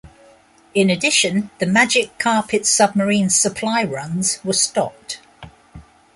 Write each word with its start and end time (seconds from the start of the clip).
In 0.73 0.89
addition, 0.89 1.51
the 1.59 1.67
"Magic 1.67 2.17
Carpet" 2.17 2.65
submarine 2.65 3.29
supply 3.29 3.83
runs 3.83 4.43
were 4.43 4.51
stopped. 4.53 5.19